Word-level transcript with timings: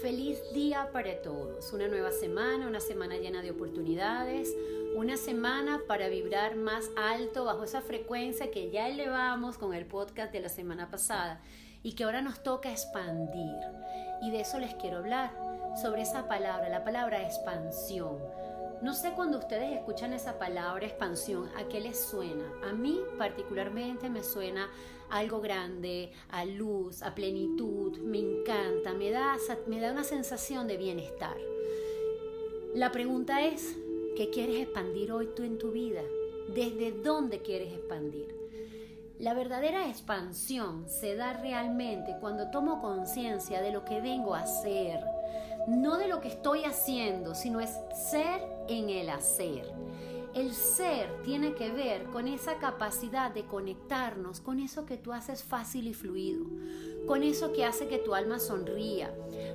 Feliz 0.00 0.38
día 0.54 0.88
para 0.94 1.20
todos. 1.20 1.70
Una 1.74 1.86
nueva 1.86 2.10
semana, 2.10 2.66
una 2.66 2.80
semana 2.80 3.16
llena 3.16 3.42
de 3.42 3.50
oportunidades, 3.50 4.48
una 4.96 5.18
semana 5.18 5.82
para 5.86 6.08
vibrar 6.08 6.56
más 6.56 6.88
alto 6.96 7.44
bajo 7.44 7.64
esa 7.64 7.82
frecuencia 7.82 8.50
que 8.50 8.70
ya 8.70 8.88
elevamos 8.88 9.58
con 9.58 9.74
el 9.74 9.84
podcast 9.84 10.32
de 10.32 10.40
la 10.40 10.48
semana 10.48 10.90
pasada 10.90 11.42
y 11.82 11.92
que 11.92 12.04
ahora 12.04 12.22
nos 12.22 12.42
toca 12.42 12.70
expandir. 12.70 13.54
Y 14.22 14.30
de 14.30 14.40
eso 14.40 14.58
les 14.58 14.74
quiero 14.76 14.98
hablar, 14.98 15.32
sobre 15.80 16.00
esa 16.00 16.26
palabra, 16.26 16.70
la 16.70 16.82
palabra 16.82 17.22
expansión. 17.22 18.16
No 18.82 18.94
sé 18.94 19.12
cuando 19.12 19.38
ustedes 19.38 19.76
escuchan 19.76 20.14
esa 20.14 20.38
palabra 20.38 20.86
expansión, 20.86 21.50
¿a 21.54 21.68
qué 21.68 21.80
les 21.80 22.00
suena? 22.00 22.50
A 22.64 22.72
mí 22.72 22.98
particularmente 23.18 24.08
me 24.08 24.22
suena 24.22 24.70
algo 25.10 25.42
grande, 25.42 26.12
a 26.30 26.46
luz, 26.46 27.02
a 27.02 27.14
plenitud, 27.14 27.98
me 27.98 28.20
encanta, 28.20 28.94
me 28.94 29.10
da, 29.10 29.36
me 29.66 29.80
da 29.80 29.92
una 29.92 30.04
sensación 30.04 30.66
de 30.66 30.78
bienestar. 30.78 31.36
La 32.74 32.90
pregunta 32.90 33.42
es, 33.44 33.76
¿qué 34.16 34.30
quieres 34.30 34.62
expandir 34.62 35.12
hoy 35.12 35.28
tú 35.36 35.42
en 35.42 35.58
tu 35.58 35.72
vida? 35.72 36.02
¿Desde 36.54 36.90
dónde 36.92 37.42
quieres 37.42 37.74
expandir? 37.74 38.34
La 39.18 39.34
verdadera 39.34 39.90
expansión 39.90 40.88
se 40.88 41.16
da 41.16 41.34
realmente 41.34 42.16
cuando 42.18 42.50
tomo 42.50 42.80
conciencia 42.80 43.60
de 43.60 43.72
lo 43.72 43.84
que 43.84 44.00
vengo 44.00 44.34
a 44.34 44.40
hacer, 44.40 45.04
no 45.66 45.98
de 45.98 46.08
lo 46.08 46.20
que 46.20 46.28
estoy 46.28 46.64
haciendo, 46.64 47.34
sino 47.34 47.60
es 47.60 47.70
ser 48.10 48.42
en 48.68 48.90
el 48.90 49.10
hacer. 49.10 49.72
El 50.34 50.54
ser 50.54 51.22
tiene 51.24 51.54
que 51.54 51.70
ver 51.72 52.04
con 52.04 52.28
esa 52.28 52.58
capacidad 52.58 53.32
de 53.32 53.46
conectarnos 53.46 54.40
con 54.40 54.60
eso 54.60 54.86
que 54.86 54.96
tú 54.96 55.12
haces 55.12 55.42
fácil 55.42 55.88
y 55.88 55.94
fluido, 55.94 56.44
con 57.06 57.24
eso 57.24 57.52
que 57.52 57.64
hace 57.64 57.88
que 57.88 57.98
tu 57.98 58.14
alma 58.14 58.38
sonría, 58.38 59.12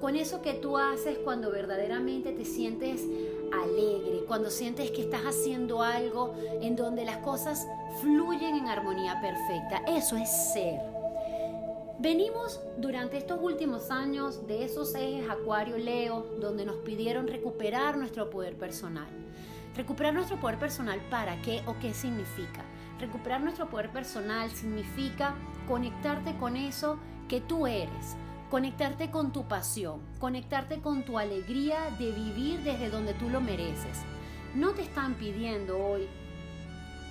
con 0.00 0.16
eso 0.16 0.42
que 0.42 0.54
tú 0.54 0.76
haces 0.76 1.18
cuando 1.18 1.52
verdaderamente 1.52 2.32
te 2.32 2.44
sientes 2.44 3.04
alegre, 3.52 4.24
cuando 4.26 4.50
sientes 4.50 4.90
que 4.90 5.02
estás 5.02 5.22
haciendo 5.22 5.82
algo 5.82 6.34
en 6.60 6.74
donde 6.74 7.04
las 7.04 7.18
cosas 7.18 7.64
fluyen 8.00 8.56
en 8.56 8.66
armonía 8.66 9.20
perfecta. 9.20 9.82
Eso 9.86 10.16
es 10.16 10.28
ser. 10.52 10.95
Venimos 11.98 12.60
durante 12.76 13.16
estos 13.16 13.38
últimos 13.40 13.90
años 13.90 14.46
de 14.46 14.66
esos 14.66 14.94
ejes 14.94 15.30
Acuario-Leo 15.30 16.26
donde 16.38 16.66
nos 16.66 16.76
pidieron 16.76 17.26
recuperar 17.26 17.96
nuestro 17.96 18.28
poder 18.28 18.54
personal. 18.54 19.06
Recuperar 19.74 20.12
nuestro 20.12 20.38
poder 20.38 20.58
personal 20.58 21.00
para 21.08 21.40
qué 21.40 21.62
o 21.64 21.74
qué 21.78 21.94
significa. 21.94 22.66
Recuperar 23.00 23.40
nuestro 23.40 23.70
poder 23.70 23.90
personal 23.90 24.50
significa 24.50 25.36
conectarte 25.66 26.36
con 26.36 26.58
eso 26.58 26.98
que 27.28 27.40
tú 27.40 27.66
eres, 27.66 28.14
conectarte 28.50 29.10
con 29.10 29.32
tu 29.32 29.48
pasión, 29.48 30.02
conectarte 30.18 30.82
con 30.82 31.02
tu 31.02 31.18
alegría 31.18 31.78
de 31.98 32.12
vivir 32.12 32.60
desde 32.60 32.90
donde 32.90 33.14
tú 33.14 33.30
lo 33.30 33.40
mereces. 33.40 34.02
No 34.54 34.72
te 34.72 34.82
están 34.82 35.14
pidiendo 35.14 35.78
hoy 35.78 36.06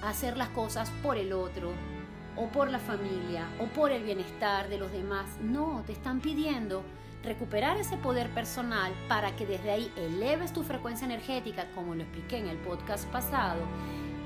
hacer 0.04 0.38
las 0.38 0.50
cosas 0.50 0.92
por 1.02 1.18
el 1.18 1.34
otro, 1.34 1.72
o 2.36 2.48
por 2.48 2.70
la 2.70 2.80
familia, 2.80 3.48
o 3.60 3.66
por 3.66 3.92
el 3.92 4.04
bienestar 4.04 4.70
de 4.70 4.78
los 4.78 4.92
demás. 4.92 5.26
No, 5.42 5.84
te 5.86 5.94
están 5.94 6.20
pidiendo 6.20 6.84
recuperar 7.24 7.78
ese 7.78 7.98
poder 7.98 8.30
personal 8.30 8.94
para 9.08 9.36
que 9.36 9.46
desde 9.46 9.72
ahí 9.72 9.92
eleves 9.98 10.54
tu 10.54 10.64
frecuencia 10.64 11.06
energética, 11.06 11.68
como 11.74 11.96
lo 11.96 12.04
expliqué 12.04 12.38
en 12.38 12.48
el 12.48 12.58
podcast 12.58 13.06
pasado. 13.10 13.62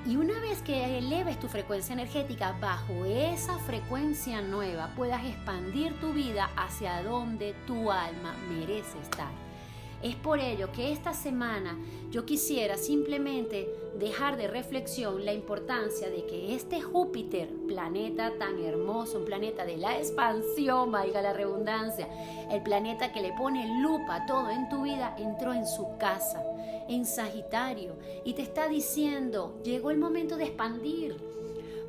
Y 0.05 0.15
una 0.15 0.39
vez 0.39 0.61
que 0.61 0.97
eleves 0.97 1.39
tu 1.39 1.47
frecuencia 1.47 1.93
energética 1.93 2.55
bajo 2.59 3.05
esa 3.05 3.57
frecuencia 3.59 4.41
nueva, 4.41 4.91
puedas 4.95 5.23
expandir 5.25 5.93
tu 5.99 6.13
vida 6.13 6.49
hacia 6.55 7.03
donde 7.03 7.53
tu 7.67 7.91
alma 7.91 8.33
merece 8.49 8.99
estar. 9.01 9.48
Es 10.01 10.15
por 10.15 10.39
ello 10.39 10.71
que 10.71 10.93
esta 10.93 11.13
semana 11.13 11.77
yo 12.09 12.25
quisiera 12.25 12.77
simplemente 12.77 13.67
dejar 13.99 14.37
de 14.37 14.47
reflexión 14.47 15.25
la 15.25 15.33
importancia 15.33 16.09
de 16.09 16.25
que 16.25 16.55
este 16.55 16.79
Júpiter, 16.79 17.49
planeta 17.67 18.31
tan 18.39 18.63
hermoso, 18.63 19.19
un 19.19 19.25
planeta 19.25 19.65
de 19.65 19.75
la 19.75 19.97
expansión, 19.97 20.93
valga 20.93 21.21
la 21.21 21.33
redundancia, 21.33 22.07
el 22.49 22.63
planeta 22.63 23.11
que 23.11 23.21
le 23.21 23.33
pone 23.33 23.81
lupa 23.81 24.15
a 24.15 24.25
todo 24.25 24.49
en 24.49 24.69
tu 24.69 24.83
vida, 24.83 25.15
entró 25.17 25.53
en 25.53 25.67
su 25.67 25.97
casa, 25.97 26.41
en 26.87 27.05
Sagitario, 27.05 27.97
y 28.23 28.33
te 28.35 28.41
está 28.41 28.69
diciendo, 28.69 29.59
llegó 29.65 29.91
el 29.91 29.97
momento 29.97 30.37
de 30.37 30.45
expandir. 30.45 31.17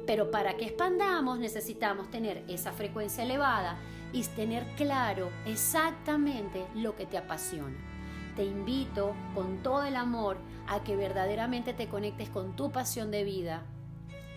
Pero 0.05 0.33
para 0.33 0.57
que 0.57 0.65
expandamos 0.65 1.39
necesitamos 1.39 2.11
tener 2.11 2.43
esa 2.49 2.73
frecuencia 2.73 3.23
elevada 3.23 3.79
y 4.13 4.25
tener 4.25 4.67
claro 4.75 5.31
exactamente 5.47 6.67
lo 6.75 6.97
que 6.97 7.07
te 7.07 7.17
apasiona 7.17 7.91
te 8.37 8.45
invito 8.45 9.15
con 9.35 9.63
todo 9.63 9.85
el 9.85 9.97
amor 9.97 10.39
a 10.67 10.83
que 10.83 10.97
verdaderamente 10.97 11.73
te 11.73 11.89
conectes 11.89 12.29
con 12.29 12.55
tu 12.57 12.71
pasión 12.71 13.11
de 13.11 13.25
vida, 13.25 13.63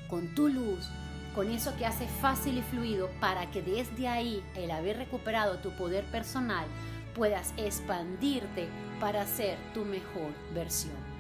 con 0.10 0.34
tu 0.36 0.48
luz, 0.50 0.90
con 1.36 1.50
eso 1.50 1.76
que 1.78 1.86
hace 1.86 2.08
fácil 2.08 2.58
y 2.58 2.62
fluido 2.62 3.10
para 3.20 3.50
que 3.52 3.62
desde 3.62 4.08
ahí, 4.08 4.44
el 4.56 4.72
haber 4.72 4.98
recuperado 4.98 5.58
tu 5.58 5.72
poder 5.72 6.04
personal, 6.06 6.66
puedas 7.16 7.54
expandirte 7.58 8.68
para 9.00 9.26
ser 9.26 9.58
tu 9.74 9.86
mejor 9.86 10.32
versión. 10.54 11.14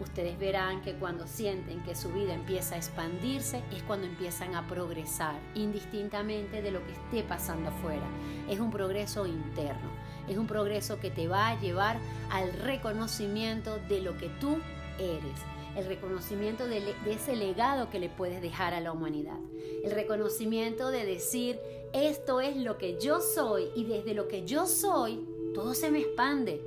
Ustedes 0.00 0.38
verán 0.38 0.80
que 0.82 0.94
cuando 0.94 1.26
sienten 1.26 1.82
que 1.82 1.96
su 1.96 2.12
vida 2.12 2.32
empieza 2.32 2.76
a 2.76 2.78
expandirse 2.78 3.62
es 3.72 3.82
cuando 3.82 4.06
empiezan 4.06 4.54
a 4.54 4.66
progresar, 4.68 5.34
indistintamente 5.54 6.62
de 6.62 6.70
lo 6.70 6.84
que 6.86 6.92
esté 6.92 7.22
pasando 7.24 7.70
afuera. 7.70 8.06
Es 8.48 8.60
un 8.60 8.70
progreso 8.70 9.26
interno, 9.26 9.90
es 10.28 10.36
un 10.36 10.46
progreso 10.46 10.98
que 11.00 11.10
te 11.10 11.28
va 11.28 11.48
a 11.48 11.60
llevar 11.60 11.98
al 12.30 12.52
reconocimiento 12.52 13.78
de 13.88 14.00
lo 14.00 14.16
que 14.16 14.28
tú 14.40 14.58
eres 14.98 15.58
el 15.78 15.86
reconocimiento 15.86 16.66
de, 16.66 16.94
ese 17.06 17.36
legado 17.36 17.88
que 17.88 18.00
le 18.00 18.08
puedes 18.08 18.42
dejar 18.42 18.74
a 18.74 18.80
la 18.80 18.92
humanidad, 18.92 19.38
el 19.84 19.92
reconocimiento 19.92 20.90
de 20.90 21.06
decir, 21.06 21.60
esto 21.92 22.40
es 22.40 22.56
lo 22.56 22.78
que 22.78 22.98
yo 23.00 23.20
soy 23.20 23.68
y 23.76 23.84
desde 23.84 24.14
lo 24.14 24.26
que 24.26 24.44
yo 24.44 24.66
soy, 24.66 25.24
todo 25.54 25.74
se 25.74 25.90
me 25.90 26.00
expande, 26.00 26.60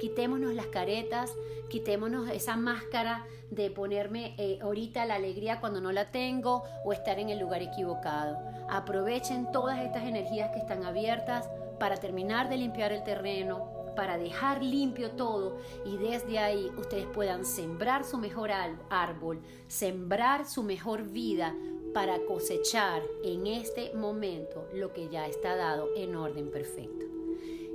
quitémonos 0.00 0.54
las 0.54 0.66
caretas, 0.66 1.34
quitémonos 1.68 2.28
esa 2.30 2.56
máscara 2.56 3.26
de 3.50 3.70
ponerme 3.70 4.34
eh, 4.38 4.58
ahorita 4.62 5.04
la 5.06 5.14
alegría 5.14 5.60
cuando 5.60 5.80
no 5.80 5.92
la 5.92 6.10
tengo 6.10 6.64
o 6.84 6.92
estar 6.92 7.18
en 7.18 7.30
el 7.30 7.38
lugar 7.38 7.62
equivocado. 7.62 8.38
Aprovechen 8.68 9.50
todas 9.52 9.80
estas 9.80 10.04
energías 10.04 10.50
que 10.50 10.58
están 10.58 10.84
abiertas 10.84 11.48
para 11.78 11.96
terminar 11.96 12.48
de 12.48 12.58
limpiar 12.58 12.92
el 12.92 13.04
terreno, 13.04 13.68
para 13.94 14.18
dejar 14.18 14.62
limpio 14.62 15.12
todo 15.12 15.58
y 15.84 15.96
desde 15.96 16.38
ahí 16.38 16.70
ustedes 16.76 17.06
puedan 17.06 17.44
sembrar 17.44 18.04
su 18.04 18.18
mejor 18.18 18.50
árbol, 18.90 19.40
sembrar 19.68 20.46
su 20.46 20.62
mejor 20.62 21.04
vida 21.04 21.54
para 21.92 22.18
cosechar 22.26 23.02
en 23.22 23.46
este 23.46 23.94
momento 23.94 24.66
lo 24.72 24.92
que 24.92 25.08
ya 25.08 25.28
está 25.28 25.54
dado 25.54 25.88
en 25.96 26.16
orden 26.16 26.50
perfecto. 26.50 27.23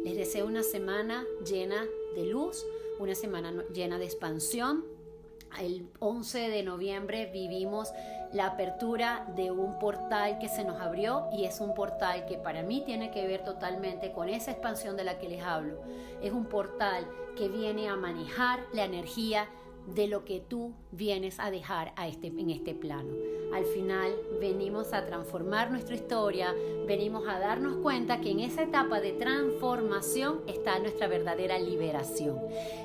Les 0.03 0.15
deseo 0.15 0.47
una 0.47 0.63
semana 0.63 1.25
llena 1.45 1.85
de 2.15 2.25
luz, 2.25 2.65
una 2.99 3.15
semana 3.15 3.65
llena 3.73 3.97
de 3.97 4.05
expansión. 4.05 4.85
El 5.59 5.89
11 5.99 6.49
de 6.49 6.63
noviembre 6.63 7.29
vivimos 7.33 7.91
la 8.31 8.45
apertura 8.45 9.25
de 9.35 9.51
un 9.51 9.77
portal 9.77 10.39
que 10.39 10.47
se 10.47 10.63
nos 10.63 10.79
abrió 10.79 11.27
y 11.33 11.43
es 11.43 11.59
un 11.59 11.73
portal 11.73 12.25
que 12.27 12.37
para 12.37 12.63
mí 12.63 12.81
tiene 12.85 13.11
que 13.11 13.27
ver 13.27 13.43
totalmente 13.43 14.13
con 14.13 14.29
esa 14.29 14.51
expansión 14.51 14.95
de 14.95 15.03
la 15.03 15.19
que 15.19 15.27
les 15.27 15.43
hablo. 15.43 15.81
Es 16.21 16.31
un 16.31 16.45
portal 16.45 17.05
que 17.35 17.49
viene 17.49 17.89
a 17.89 17.97
manejar 17.97 18.63
la 18.71 18.85
energía 18.85 19.49
de 19.87 20.07
lo 20.07 20.25
que 20.25 20.39
tú 20.39 20.73
vienes 20.91 21.39
a 21.39 21.51
dejar 21.51 21.93
a 21.95 22.07
este, 22.07 22.27
en 22.27 22.49
este 22.49 22.73
plano. 22.73 23.11
Al 23.53 23.65
final 23.65 24.13
venimos 24.39 24.93
a 24.93 25.05
transformar 25.05 25.71
nuestra 25.71 25.95
historia, 25.95 26.53
venimos 26.85 27.27
a 27.27 27.39
darnos 27.39 27.77
cuenta 27.77 28.21
que 28.21 28.31
en 28.31 28.41
esa 28.41 28.63
etapa 28.63 28.99
de 28.99 29.13
transformación 29.13 30.41
está 30.47 30.77
nuestra 30.79 31.07
verdadera 31.07 31.57
liberación. 31.57 32.37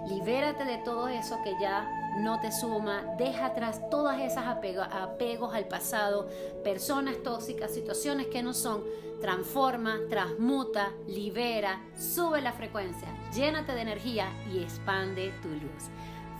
Libérate 0.09 0.65
de 0.65 0.79
todo 0.79 1.09
eso 1.09 1.37
que 1.45 1.53
ya 1.61 1.91
no 2.19 2.41
te 2.41 2.53
suma, 2.53 3.05
deja 3.19 3.47
atrás 3.47 3.81
todas 3.91 4.21
esas 4.21 4.47
apegos 4.47 5.55
al 5.55 5.69
pasado, 5.69 6.29
personas 6.63 7.23
tóxicas, 7.23 7.75
situaciones 7.75 8.29
que 8.29 8.43
no 8.43 8.55
son, 8.55 8.83
transforma, 9.21 9.99
transmuta, 10.09 10.93
libera, 11.07 11.83
sube 11.99 12.41
la 12.41 12.53
frecuencia, 12.53 13.09
llénate 13.35 13.73
de 13.75 13.81
energía 13.81 14.29
y 14.53 14.63
expande 14.63 15.33
tu 15.43 15.49
luz. 15.49 15.91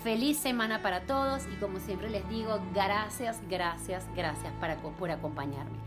Feliz 0.05 0.37
semana 0.37 0.83
para 0.83 1.01
todos 1.07 1.45
y 1.51 1.57
como 1.57 1.81
siempre 1.81 2.11
les 2.11 2.29
digo, 2.29 2.61
gracias, 2.75 3.41
gracias, 3.49 4.05
gracias 4.15 4.53
por 4.99 5.11
acompañarme. 5.11 5.79